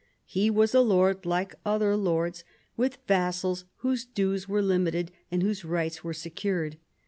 He 0.25 0.49
was 0.49 0.73
a 0.73 0.81
lord 0.81 1.27
like 1.27 1.53
other 1.63 1.95
lords, 1.95 2.43
with 2.75 2.97
vassals 3.07 3.65
whose 3.81 4.03
dues 4.03 4.49
were 4.49 4.63
limited 4.63 5.11
and 5.29 5.43
whose 5.43 5.63
rights 5.63 6.03
were 6.03 6.11
secured. 6.15 6.77